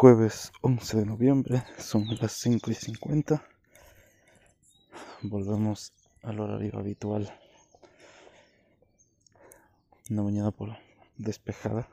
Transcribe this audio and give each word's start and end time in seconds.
jueves 0.00 0.50
11 0.62 0.96
de 0.96 1.04
noviembre, 1.04 1.62
son 1.76 2.06
las 2.22 2.32
5 2.32 2.70
y 2.70 2.74
50. 2.74 3.46
Volvemos 5.20 5.92
al 6.22 6.40
horario 6.40 6.78
habitual. 6.78 7.30
Una 10.08 10.22
mañana 10.22 10.52
por 10.52 10.74
despejada. 11.18 11.86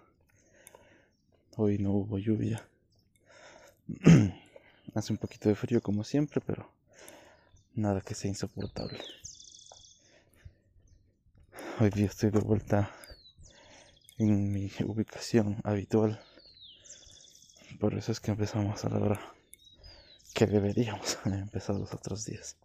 Hoy 1.57 1.79
no 1.79 1.91
hubo 1.91 2.17
lluvia. 2.17 2.65
Hace 4.95 5.11
un 5.11 5.17
poquito 5.17 5.49
de 5.49 5.55
frío 5.55 5.81
como 5.81 6.05
siempre, 6.05 6.39
pero 6.39 6.71
nada 7.75 7.99
que 7.99 8.15
sea 8.15 8.29
insoportable. 8.29 9.01
Hoy 11.81 11.89
día 11.89 12.05
estoy 12.05 12.29
de 12.29 12.39
vuelta 12.39 12.89
en 14.17 14.53
mi 14.53 14.71
ubicación 14.85 15.59
habitual 15.65 16.21
por 17.79 17.93
eso 17.93 18.11
es 18.11 18.19
que 18.19 18.31
empezamos 18.31 18.83
a 18.83 18.89
la 18.89 18.97
hora 18.97 19.33
que 20.33 20.45
deberíamos 20.47 21.17
haber 21.23 21.39
empezado 21.39 21.79
los 21.79 21.93
otros 21.93 22.25
días. 22.25 22.55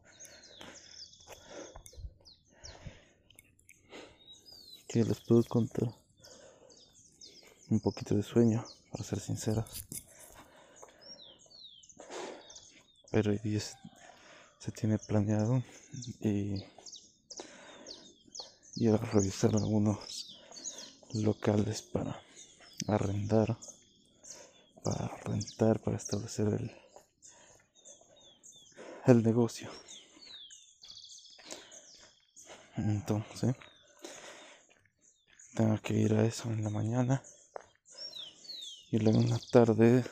¿Qué 4.89 5.05
les 5.05 5.21
puedo 5.21 5.43
contar? 5.45 5.89
Un 7.71 7.81
poquito 7.81 8.15
de 8.15 8.23
sueño, 8.23 8.63
para 8.91 9.05
ser 9.05 9.21
sinceros. 9.21 9.85
Pero 13.11 13.31
hoy 13.31 13.39
día 13.39 13.61
se 14.59 14.73
tiene 14.73 14.99
planeado 14.99 15.63
y 16.21 16.63
ir 18.77 18.95
a 18.95 18.99
revisar 18.99 19.55
algunos 19.55 20.39
locales 21.15 21.83
para 21.83 22.21
arrendar 22.87 23.57
para 24.83 25.09
rentar, 25.25 25.81
para 25.81 25.97
establecer 25.97 26.49
el, 26.49 26.73
el 29.07 29.23
negocio. 29.23 29.71
Entonces, 32.77 33.55
tengo 35.55 35.79
que 35.83 35.95
ir 35.95 36.15
a 36.15 36.25
eso 36.25 36.49
en 36.51 36.65
la 36.65 36.71
mañana 36.71 37.23
y 38.91 38.99
luego 38.99 39.21
en 39.21 39.31
la 39.31 39.39
tarde, 39.39 40.05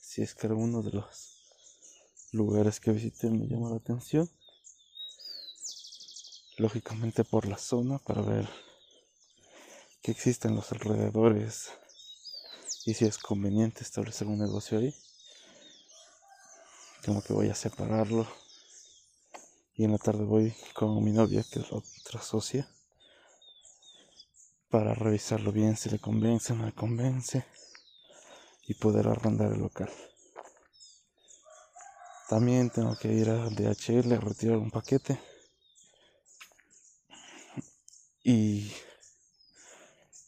si 0.00 0.22
es 0.22 0.34
que 0.34 0.46
alguno 0.46 0.82
de 0.82 0.92
los 0.92 1.42
lugares 2.32 2.80
que 2.80 2.92
visité 2.92 3.30
me 3.30 3.46
llama 3.46 3.70
la 3.70 3.76
atención, 3.76 4.30
lógicamente 6.58 7.24
por 7.24 7.46
la 7.46 7.58
zona 7.58 7.98
para 7.98 8.22
ver 8.22 8.48
que 10.02 10.10
existen 10.10 10.54
los 10.54 10.72
alrededores 10.72 11.70
y 12.86 12.94
si 12.94 13.04
es 13.04 13.18
conveniente 13.18 13.82
establecer 13.82 14.28
un 14.28 14.38
negocio 14.38 14.78
ahí, 14.78 14.94
como 17.04 17.20
que 17.20 17.32
voy 17.32 17.48
a 17.48 17.54
separarlo. 17.54 18.26
Y 19.74 19.84
en 19.84 19.92
la 19.92 19.98
tarde 19.98 20.24
voy 20.24 20.54
con 20.72 21.02
mi 21.04 21.10
novia, 21.10 21.44
que 21.50 21.58
es 21.58 21.66
otra 21.72 22.22
socia, 22.22 22.70
para 24.70 24.94
revisarlo 24.94 25.50
bien, 25.50 25.76
si 25.76 25.90
le 25.90 25.98
convence 25.98 26.52
o 26.52 26.56
no 26.56 26.64
le 26.64 26.72
convence, 26.72 27.44
y 28.68 28.74
poder 28.74 29.08
arrendar 29.08 29.52
el 29.52 29.60
local. 29.60 29.90
También 32.28 32.70
tengo 32.70 32.96
que 32.96 33.12
ir 33.12 33.30
a 33.30 33.50
DHL 33.50 34.12
a 34.12 34.20
retirar 34.20 34.58
un 34.58 34.70
paquete. 34.70 35.20
Y 38.22 38.72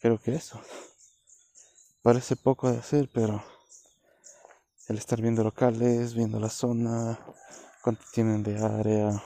creo 0.01 0.21
que 0.21 0.35
eso. 0.35 0.61
Parece 2.09 2.37
poco 2.37 2.73
de 2.73 2.79
hacer, 2.79 3.11
pero 3.13 3.45
el 4.87 4.97
estar 4.97 5.21
viendo 5.21 5.45
locales, 5.45 6.15
viendo 6.15 6.41
la 6.41 6.49
zona, 6.49 7.21
cuánto 7.83 8.03
tienen 8.11 8.43
de 8.43 8.59
área, 8.59 9.23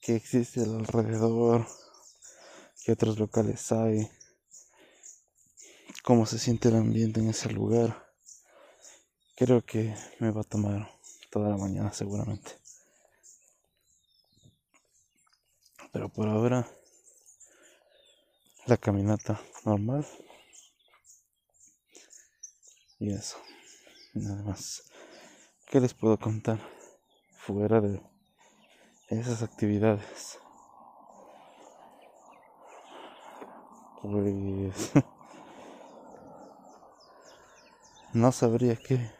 qué 0.00 0.16
existe 0.16 0.62
alrededor, 0.62 1.66
qué 2.82 2.92
otros 2.92 3.18
locales 3.18 3.70
hay, 3.70 4.10
cómo 6.02 6.24
se 6.24 6.38
siente 6.38 6.70
el 6.70 6.76
ambiente 6.76 7.20
en 7.20 7.28
ese 7.28 7.50
lugar. 7.50 8.10
Creo 9.36 9.62
que 9.62 9.94
me 10.20 10.30
va 10.30 10.40
a 10.40 10.44
tomar 10.44 10.90
toda 11.30 11.50
la 11.50 11.58
mañana 11.58 11.92
seguramente. 11.92 12.52
Pero 15.92 16.08
por 16.08 16.28
ahora 16.28 16.66
la 18.64 18.78
caminata 18.78 19.38
normal 19.66 20.06
y 22.98 23.12
eso. 23.12 23.38
Nada 24.14 24.42
más. 24.42 24.90
¿Qué 25.66 25.80
les 25.80 25.94
puedo 25.94 26.18
contar? 26.18 26.58
Fuera 27.36 27.80
de 27.80 28.00
esas 29.08 29.42
actividades. 29.42 30.38
Pues 34.02 34.92
no 38.12 38.32
sabría 38.32 38.76
qué, 38.76 39.10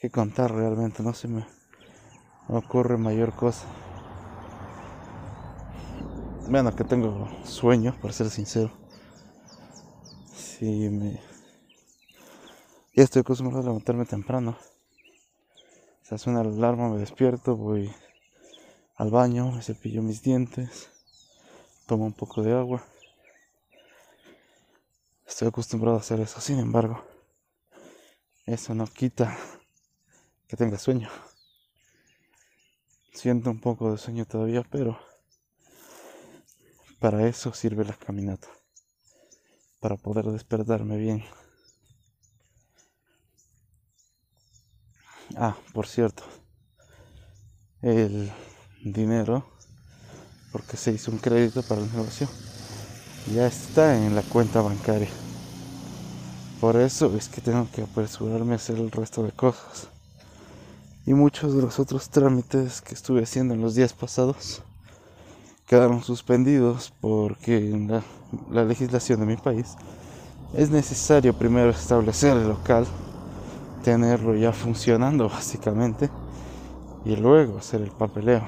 qué 0.00 0.10
contar 0.10 0.52
realmente, 0.52 1.02
no 1.02 1.12
se 1.14 1.28
me 1.28 1.44
ocurre 2.48 2.96
mayor 2.96 3.34
cosa. 3.34 3.66
Bueno, 6.48 6.74
que 6.76 6.84
tengo 6.84 7.28
sueño, 7.44 7.96
para 8.00 8.12
ser 8.12 8.30
sincero. 8.30 8.70
Si 10.32 10.88
me 10.90 11.20
ya 12.96 13.04
estoy 13.04 13.20
acostumbrado 13.20 13.60
a 13.60 13.66
levantarme 13.66 14.06
temprano. 14.06 14.56
Se 16.00 16.16
suena 16.16 16.42
la 16.42 16.48
alarma, 16.48 16.88
me 16.88 16.98
despierto, 16.98 17.54
voy 17.54 17.92
al 18.94 19.10
baño, 19.10 19.52
me 19.52 19.60
cepillo 19.60 20.02
mis 20.02 20.22
dientes, 20.22 20.88
tomo 21.86 22.06
un 22.06 22.14
poco 22.14 22.42
de 22.42 22.54
agua. 22.54 22.82
Estoy 25.26 25.48
acostumbrado 25.48 25.98
a 25.98 26.00
hacer 26.00 26.20
eso, 26.20 26.40
sin 26.40 26.58
embargo, 26.58 27.04
eso 28.46 28.74
no 28.74 28.86
quita 28.86 29.36
que 30.48 30.56
tenga 30.56 30.78
sueño. 30.78 31.10
Siento 33.12 33.50
un 33.50 33.60
poco 33.60 33.92
de 33.92 33.98
sueño 33.98 34.24
todavía, 34.24 34.62
pero 34.62 34.98
para 36.98 37.28
eso 37.28 37.52
sirve 37.52 37.84
la 37.84 37.92
caminata, 37.92 38.48
para 39.80 39.96
poder 39.96 40.24
despertarme 40.26 40.96
bien. 40.96 41.22
Ah, 45.38 45.54
por 45.74 45.86
cierto, 45.86 46.22
el 47.82 48.32
dinero, 48.82 49.44
porque 50.50 50.78
se 50.78 50.92
hizo 50.92 51.10
un 51.10 51.18
crédito 51.18 51.62
para 51.62 51.82
el 51.82 51.92
negocio, 51.92 52.26
ya 53.34 53.46
está 53.46 53.98
en 53.98 54.14
la 54.14 54.22
cuenta 54.22 54.62
bancaria. 54.62 55.10
Por 56.58 56.76
eso 56.76 57.14
es 57.14 57.28
que 57.28 57.42
tengo 57.42 57.68
que 57.70 57.82
apresurarme 57.82 58.54
a 58.54 58.56
hacer 58.56 58.78
el 58.78 58.90
resto 58.90 59.22
de 59.24 59.32
cosas. 59.32 59.88
Y 61.04 61.12
muchos 61.12 61.54
de 61.54 61.60
los 61.60 61.78
otros 61.78 62.08
trámites 62.08 62.80
que 62.80 62.94
estuve 62.94 63.22
haciendo 63.22 63.52
en 63.52 63.60
los 63.60 63.74
días 63.74 63.92
pasados 63.92 64.62
quedaron 65.66 66.02
suspendidos 66.02 66.94
porque 67.02 67.58
en 67.58 67.88
la, 67.88 68.02
la 68.50 68.64
legislación 68.64 69.20
de 69.20 69.26
mi 69.26 69.36
país 69.36 69.74
es 70.54 70.70
necesario 70.70 71.36
primero 71.36 71.70
establecer 71.70 72.38
el 72.38 72.48
local 72.48 72.86
tenerlo 73.86 74.34
ya 74.34 74.52
funcionando 74.52 75.28
básicamente 75.28 76.10
y 77.04 77.14
luego 77.14 77.58
hacer 77.58 77.82
el 77.82 77.92
papeleo. 77.92 78.44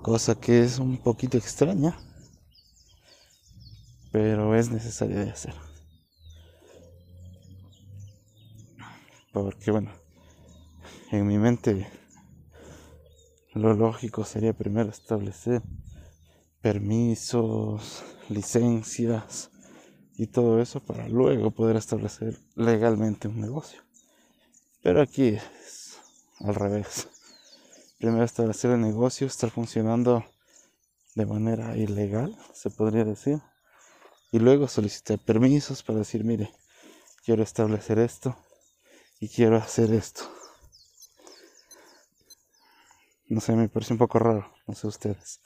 Cosa 0.00 0.36
que 0.36 0.62
es 0.62 0.78
un 0.78 0.96
poquito 0.96 1.36
extraña, 1.36 1.98
pero 4.12 4.54
es 4.54 4.70
necesaria 4.70 5.24
de 5.24 5.30
hacer. 5.30 5.54
Porque 9.32 9.72
bueno, 9.72 9.90
en 11.10 11.26
mi 11.26 11.38
mente 11.38 11.88
lo 13.54 13.74
lógico 13.74 14.24
sería 14.24 14.52
primero 14.52 14.90
establecer 14.90 15.62
permisos, 16.60 18.04
licencias 18.28 19.50
y 20.14 20.28
todo 20.28 20.62
eso 20.62 20.78
para 20.78 21.08
luego 21.08 21.50
poder 21.50 21.74
establecer 21.74 22.38
legalmente 22.54 23.26
un 23.26 23.40
negocio. 23.40 23.82
Pero 24.82 25.00
aquí 25.00 25.28
es 25.28 25.98
al 26.40 26.54
revés. 26.54 27.08
Primero 27.98 28.24
establecer 28.24 28.72
el 28.72 28.80
negocio, 28.80 29.26
estar 29.26 29.50
funcionando 29.50 30.24
de 31.14 31.24
manera 31.24 31.76
ilegal, 31.76 32.36
se 32.52 32.68
podría 32.70 33.04
decir. 33.04 33.40
Y 34.32 34.40
luego 34.40 34.66
solicitar 34.66 35.18
permisos 35.18 35.82
para 35.82 36.00
decir, 36.00 36.24
mire, 36.24 36.52
quiero 37.24 37.42
establecer 37.42 37.98
esto 37.98 38.36
y 39.20 39.28
quiero 39.28 39.56
hacer 39.56 39.92
esto. 39.92 40.22
No 43.28 43.40
sé, 43.40 43.54
me 43.54 43.68
parece 43.68 43.92
un 43.92 43.98
poco 43.98 44.18
raro, 44.18 44.52
no 44.66 44.74
sé 44.74 44.88
ustedes. 44.88 45.40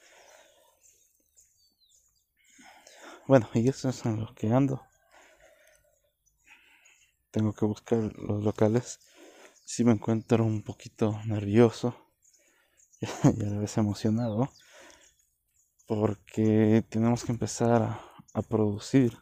Bueno, 3.26 3.48
y 3.54 3.68
eso 3.68 3.88
es 3.90 4.04
en 4.06 4.20
lo 4.20 4.34
que 4.34 4.52
ando. 4.52 4.82
tengo 7.36 7.52
que 7.52 7.66
buscar 7.66 7.98
los 8.16 8.42
locales, 8.42 8.98
sí 9.66 9.84
me 9.84 9.92
encuentro 9.92 10.44
un 10.44 10.62
poquito 10.62 11.20
nervioso 11.26 11.94
y 13.00 13.06
a 13.44 13.50
la 13.50 13.58
vez 13.58 13.76
emocionado 13.76 14.48
porque 15.86 16.84
tenemos 16.88 17.24
que 17.24 17.32
empezar 17.32 17.82
a, 17.82 18.00
a 18.32 18.42
producir 18.42 19.18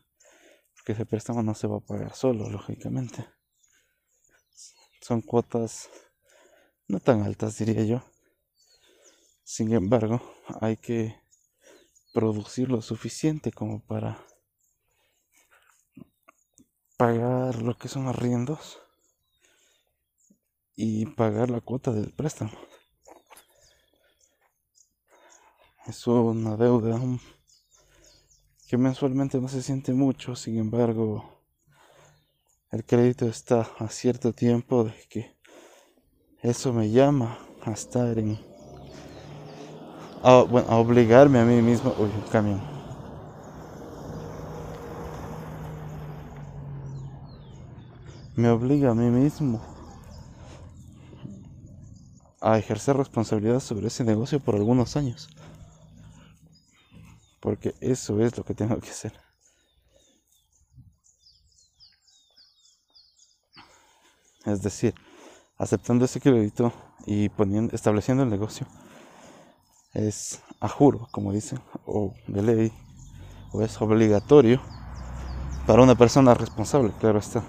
porque 0.75 0.93
ese 0.93 1.07
préstamo 1.07 1.43
no 1.43 1.55
se 1.55 1.67
va 1.67 1.79
a 1.79 1.81
pagar 1.81 2.15
solo, 2.15 2.51
lógicamente. 2.51 3.27
Son 5.01 5.23
cuotas 5.23 5.89
no 6.89 7.01
tan 7.01 7.23
altas, 7.23 7.57
diría 7.57 7.83
yo. 7.85 8.03
Sin 9.45 9.73
embargo, 9.73 10.21
hay 10.61 10.77
que 10.77 11.19
producir 12.13 12.71
lo 12.71 12.83
suficiente 12.83 13.51
como 13.51 13.83
para 13.83 14.27
pagar 16.99 17.63
lo 17.63 17.79
que 17.79 17.89
son 17.89 18.07
arriendos 18.07 18.84
y 20.77 21.07
pagar 21.07 21.51
la 21.51 21.61
cuota 21.61 21.93
del 21.93 22.13
préstamo. 22.13 22.53
Es 25.87 26.07
una 26.07 26.57
deuda 26.57 26.99
que 28.67 28.79
mensualmente 28.79 29.41
no 29.41 29.49
se 29.49 29.63
siente 29.63 29.93
mucho, 29.93 30.35
sin 30.35 30.59
embargo, 30.59 31.43
el 32.71 32.85
crédito 32.85 33.27
está 33.27 33.69
a 33.79 33.89
cierto 33.89 34.33
tiempo 34.33 34.85
de 34.85 34.95
que 35.09 35.37
eso 36.41 36.73
me 36.73 36.91
llama 36.91 37.39
a 37.63 37.73
estar 37.73 38.19
en 38.19 38.39
bueno, 40.23 40.67
a 40.69 40.77
obligarme 40.77 41.39
a 41.39 41.45
mí 41.45 41.61
mismo 41.61 41.95
uy 41.99 42.11
un 42.11 42.31
camión 42.33 42.61
me 48.35 48.49
obliga 48.49 48.91
a 48.91 48.95
mí 48.95 49.11
mismo 49.11 49.74
a 52.45 52.59
ejercer 52.59 52.97
responsabilidad 52.97 53.61
sobre 53.61 53.89
ese 53.89 54.05
negocio 54.05 54.39
por 54.39 54.55
algunos 54.55 54.97
años 54.97 55.29
porque 57.45 57.75
eso 57.83 58.19
es 58.23 58.39
lo 58.39 58.43
que 58.43 58.55
tengo 58.55 58.81
que 58.81 58.89
hacer. 58.89 59.13
Es 64.47 64.63
decir, 64.63 64.95
aceptando 65.59 66.07
ese 66.07 66.23
crédito 66.23 66.73
y 67.05 67.29
poniendo, 67.29 67.75
estableciendo 67.75 68.23
el 68.23 68.31
negocio, 68.31 68.67
es 69.93 70.41
a 70.59 70.71
juro, 70.71 71.07
como 71.11 71.35
dicen, 71.35 71.61
o 71.85 72.15
de 72.29 72.43
ley, 72.43 72.73
o 73.53 73.61
es 73.61 73.79
obligatorio 73.83 74.63
para 75.67 75.83
una 75.83 75.97
persona 75.97 76.33
responsable, 76.33 76.95
claro 76.99 77.19
está. 77.19 77.45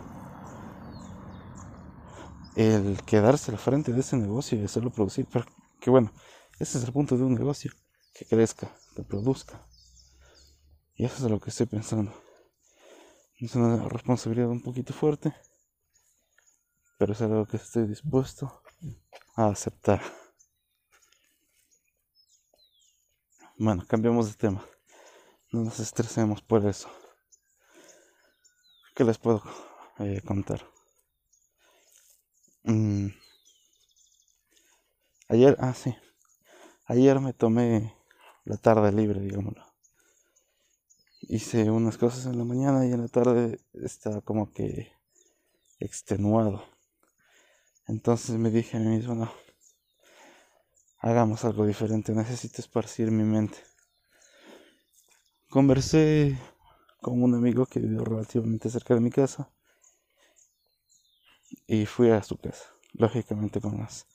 El 2.55 3.03
quedarse 3.03 3.51
al 3.51 3.57
frente 3.57 3.91
de 3.91 3.99
ese 3.99 4.15
negocio 4.15 4.57
y 4.57 4.63
hacerlo 4.63 4.89
producir, 4.89 5.27
pero 5.31 5.45
que 5.81 5.89
bueno, 5.89 6.11
ese 6.59 6.77
es 6.77 6.83
el 6.85 6.93
punto 6.93 7.17
de 7.17 7.23
un 7.23 7.35
negocio, 7.35 7.71
que 8.13 8.25
crezca, 8.25 8.73
que 8.95 9.03
produzca. 9.03 9.67
Y 10.95 11.03
eso 11.03 11.25
es 11.25 11.31
lo 11.31 11.39
que 11.39 11.49
estoy 11.49 11.65
pensando. 11.65 12.13
Es 13.37 13.53
una 13.55 13.89
responsabilidad 13.89 14.49
un 14.49 14.61
poquito 14.61 14.93
fuerte, 14.93 15.35
pero 16.97 17.11
es 17.11 17.21
algo 17.21 17.45
que 17.45 17.57
estoy 17.57 17.85
dispuesto 17.87 18.61
a 19.35 19.47
aceptar. 19.47 20.01
Bueno, 23.57 23.85
cambiamos 23.87 24.27
de 24.27 24.33
tema. 24.35 24.65
No 25.51 25.63
nos 25.63 25.79
estresemos 25.79 26.41
por 26.41 26.65
eso. 26.65 26.89
¿Qué 28.95 29.03
les 29.03 29.17
puedo 29.17 29.43
eh, 29.99 30.21
contar? 30.25 30.74
Mm. 32.65 33.07
Ayer, 35.29 35.55
ah, 35.59 35.73
sí. 35.73 35.95
Ayer 36.85 37.19
me 37.19 37.33
tomé 37.33 37.95
la 38.43 38.57
tarde 38.57 38.91
libre, 38.91 39.19
digámoslo 39.21 39.75
hice 41.27 41.69
unas 41.71 41.97
cosas 41.97 42.25
en 42.27 42.37
la 42.37 42.45
mañana 42.45 42.85
y 42.85 42.91
en 42.91 43.01
la 43.01 43.07
tarde 43.07 43.59
estaba 43.73 44.21
como 44.21 44.51
que 44.51 44.91
extenuado. 45.79 46.63
Entonces 47.87 48.37
me 48.37 48.49
dije 48.49 48.77
a 48.77 48.79
mí 48.79 48.87
mismo, 48.87 49.15
no, 49.15 49.31
hagamos 50.99 51.45
algo 51.45 51.65
diferente, 51.65 52.13
necesito 52.13 52.61
esparcir 52.61 53.11
mi 53.11 53.23
mente. 53.23 53.57
Conversé 55.49 56.37
con 57.01 57.21
un 57.21 57.35
amigo 57.35 57.65
que 57.65 57.79
vivió 57.79 58.03
relativamente 58.03 58.69
cerca 58.69 58.95
de 58.95 59.01
mi 59.01 59.11
casa 59.11 59.51
y 61.67 61.85
fui 61.85 62.09
a 62.09 62.23
su 62.23 62.37
casa, 62.37 62.65
lógicamente 62.93 63.61
con 63.61 63.77
las 63.77 64.07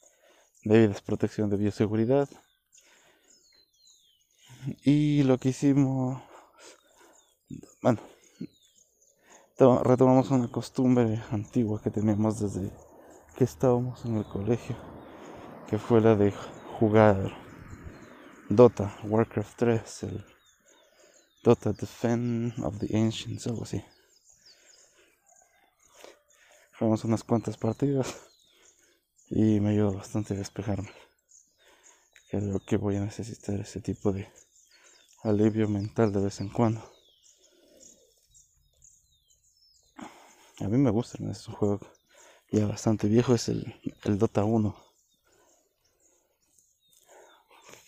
debidas 0.64 1.02
protección 1.02 1.50
de 1.50 1.56
bioseguridad. 1.56 2.28
Y 4.84 5.22
lo 5.22 5.38
que 5.38 5.50
hicimos 5.50 6.22
bueno, 7.82 8.00
retomamos 9.82 10.30
una 10.30 10.48
costumbre 10.48 11.22
antigua 11.30 11.80
que 11.82 11.90
teníamos 11.90 12.40
desde 12.40 12.70
que 13.36 13.44
estábamos 13.44 14.04
en 14.04 14.18
el 14.18 14.24
colegio, 14.24 14.76
que 15.68 15.78
fue 15.78 16.00
la 16.00 16.14
de 16.14 16.32
jugar 16.78 17.32
Dota, 18.48 18.96
Warcraft 19.04 19.56
3, 19.56 20.02
el 20.04 20.24
Dota 21.42 21.72
Defend 21.72 22.62
of 22.64 22.78
the 22.78 22.96
Ancients, 22.96 23.46
algo 23.46 23.64
así. 23.64 23.82
Jugamos 26.80 27.04
unas 27.04 27.24
cuantas 27.24 27.58
partidas 27.58 28.16
y 29.28 29.60
me 29.60 29.72
ayudó 29.72 29.92
bastante 29.92 30.32
a 30.32 30.38
despejarme. 30.38 30.88
Creo 32.30 32.58
que 32.60 32.78
voy 32.78 32.96
a 32.96 33.00
necesitar 33.00 33.60
ese 33.60 33.82
tipo 33.82 34.12
de 34.12 34.32
alivio 35.22 35.68
mental 35.68 36.10
de 36.10 36.22
vez 36.22 36.40
en 36.40 36.48
cuando. 36.48 36.80
A 40.60 40.68
mí 40.68 40.78
me 40.78 40.90
gusta, 40.90 41.18
es 41.30 41.46
un 41.48 41.54
juego 41.54 41.80
ya 42.50 42.66
bastante 42.66 43.08
viejo, 43.08 43.34
es 43.34 43.50
el, 43.50 43.78
el 44.04 44.16
Dota 44.18 44.44
1. 44.44 44.74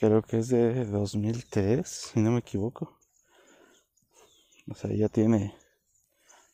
Creo 0.01 0.21
que 0.21 0.37
es 0.37 0.49
de 0.49 0.85
2003, 0.85 1.89
si 1.89 2.21
no 2.21 2.33
me 2.33 2.41
equivoco. 2.41 2.99
O 4.69 4.75
sea, 4.75 4.91
ya 4.93 5.09
tiene 5.09 5.57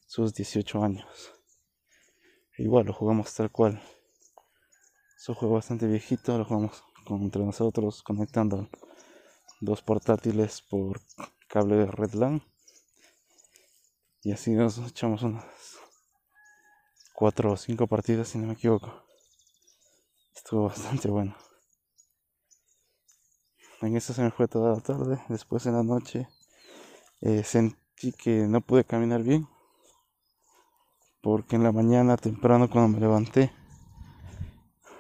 sus 0.07 0.33
18 0.35 0.85
años. 0.85 1.38
Igual 2.59 2.87
lo 2.87 2.93
jugamos 2.93 3.33
tal 3.35 3.53
cual. 3.53 3.81
Es 5.17 5.29
un 5.29 5.37
juego 5.37 5.55
bastante 5.55 5.87
viejito, 5.87 6.37
lo 6.37 6.45
jugamos 6.45 6.83
entre 7.09 7.45
nosotros 7.45 8.03
conectando 8.03 8.69
dos 9.61 9.81
portátiles 9.83 10.63
por 10.63 11.01
cable 11.49 11.77
de 11.77 11.87
Redland. 11.87 12.43
Y 14.25 14.33
así 14.33 14.51
nos 14.51 14.77
echamos 14.79 15.23
unas 15.23 15.45
cuatro 17.15 17.53
o 17.53 17.57
cinco 17.57 17.87
partidas, 17.87 18.29
si 18.29 18.39
no 18.39 18.49
me 18.49 18.55
equivoco. 18.55 19.05
Estuvo 20.35 20.65
bastante 20.65 21.09
bueno. 21.09 21.37
En 23.83 23.97
eso 23.97 24.13
se 24.13 24.23
me 24.23 24.33
fue 24.33 24.49
toda 24.49 24.75
la 24.75 24.81
tarde. 24.81 25.23
Después 25.29 25.65
en 25.67 25.75
la 25.75 25.85
noche 25.85 26.29
eh, 27.21 27.45
sentí 27.45 28.11
que 28.13 28.49
no 28.49 28.61
pude 28.61 28.85
caminar 28.85 29.23
bien. 29.23 29.47
Porque 31.21 31.57
en 31.57 31.65
la 31.65 31.73
mañana 31.73 32.17
temprano 32.17 32.71
cuando 32.71 32.97
me 32.97 33.01
levanté. 33.01 33.53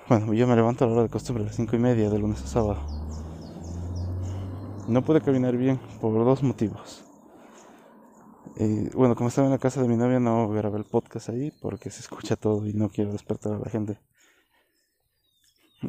Bueno, 0.08 0.32
yo 0.32 0.46
me 0.46 0.56
levanto 0.56 0.84
a 0.84 0.88
la 0.88 0.94
hora 0.94 1.02
de 1.02 1.08
costumbre, 1.08 1.44
a 1.44 1.46
las 1.46 1.56
cinco 1.56 1.76
y 1.76 1.78
media 1.78 2.10
de 2.10 2.18
lunes 2.18 2.42
a 2.42 2.46
sábado. 2.46 2.80
No 4.88 5.02
pude 5.04 5.20
caminar 5.20 5.56
bien 5.56 5.78
por 6.00 6.12
dos 6.24 6.42
motivos. 6.42 7.04
Y 8.56 8.88
bueno, 8.90 9.14
como 9.14 9.28
estaba 9.28 9.46
en 9.46 9.52
la 9.52 9.58
casa 9.58 9.82
de 9.82 9.88
mi 9.88 9.96
novia, 9.96 10.18
no 10.18 10.48
grabé 10.48 10.78
el 10.78 10.84
podcast 10.84 11.28
ahí 11.28 11.52
porque 11.60 11.90
se 11.90 12.00
escucha 12.00 12.36
todo 12.36 12.66
y 12.66 12.72
no 12.72 12.88
quiero 12.88 13.12
despertar 13.12 13.52
a 13.52 13.58
la 13.58 13.70
gente. 13.70 13.98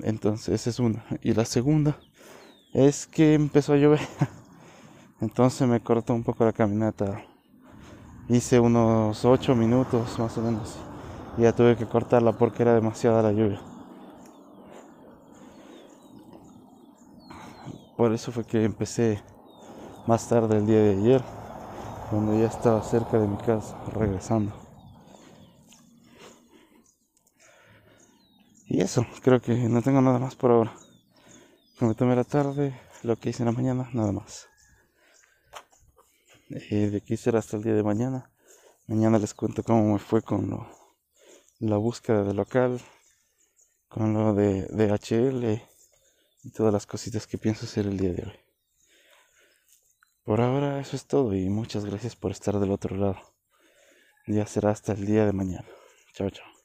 Entonces, 0.03 0.49
esa 0.49 0.69
es 0.69 0.79
una. 0.79 1.05
Y 1.21 1.33
la 1.33 1.45
segunda 1.45 1.99
es 2.73 3.07
que 3.07 3.33
empezó 3.33 3.73
a 3.73 3.77
llover. 3.77 4.01
Entonces 5.21 5.67
me 5.67 5.81
cortó 5.81 6.13
un 6.13 6.23
poco 6.23 6.45
la 6.45 6.53
caminata. 6.53 7.25
Hice 8.29 8.59
unos 8.59 9.25
8 9.25 9.55
minutos 9.55 10.19
más 10.19 10.37
o 10.37 10.41
menos. 10.41 10.77
Y 11.35 11.41
ya 11.41 11.55
tuve 11.55 11.75
que 11.75 11.87
cortarla 11.87 12.31
porque 12.31 12.61
era 12.61 12.75
demasiada 12.75 13.23
la 13.23 13.31
lluvia. 13.31 13.59
Por 17.97 18.13
eso 18.13 18.31
fue 18.31 18.45
que 18.45 18.63
empecé 18.63 19.19
más 20.05 20.29
tarde 20.29 20.57
el 20.57 20.67
día 20.67 20.79
de 20.79 20.91
ayer 20.91 21.23
cuando 22.11 22.39
ya 22.39 22.45
estaba 22.45 22.83
cerca 22.83 23.17
de 23.17 23.27
mi 23.27 23.37
casa, 23.37 23.75
regresando. 23.93 24.53
Y 28.67 28.81
eso, 28.81 29.07
creo 29.23 29.41
que 29.41 29.55
no 29.55 29.81
tengo 29.81 30.01
nada 30.01 30.19
más 30.19 30.35
por 30.35 30.51
ahora. 30.51 30.71
Me 31.79 31.95
tomé 31.95 32.15
la 32.15 32.23
tarde, 32.23 32.79
lo 33.01 33.15
que 33.15 33.31
hice 33.31 33.41
en 33.41 33.47
la 33.47 33.53
mañana, 33.53 33.89
nada 33.93 34.11
más. 34.11 34.48
Eh, 36.49 36.89
de 36.89 36.97
aquí 36.97 37.15
será 37.15 37.39
hasta 37.39 37.57
el 37.57 37.63
día 37.63 37.73
de 37.73 37.83
mañana. 37.83 38.31
Mañana 38.87 39.19
les 39.19 39.35
cuento 39.35 39.61
cómo 39.63 39.93
me 39.93 39.99
fue 39.99 40.21
con 40.23 40.49
lo 40.49 40.67
la 41.59 41.77
búsqueda 41.77 42.23
de 42.23 42.33
local, 42.33 42.81
con 43.87 44.13
lo 44.13 44.33
de 44.33 44.63
DHL 44.67 45.61
y 46.43 46.51
todas 46.51 46.73
las 46.73 46.87
cositas 46.87 47.27
que 47.27 47.37
pienso 47.37 47.65
hacer 47.65 47.85
el 47.85 47.97
día 47.97 48.13
de 48.13 48.23
hoy. 48.23 48.39
Por 50.23 50.41
ahora 50.41 50.79
eso 50.79 50.95
es 50.95 51.05
todo 51.05 51.35
y 51.35 51.49
muchas 51.49 51.85
gracias 51.85 52.15
por 52.15 52.31
estar 52.31 52.59
del 52.59 52.71
otro 52.71 52.95
lado. 52.95 53.19
Ya 54.25 54.45
será 54.47 54.71
hasta 54.71 54.93
el 54.93 55.05
día 55.05 55.25
de 55.25 55.33
mañana. 55.33 55.67
Chao, 56.13 56.29
chao. 56.29 56.58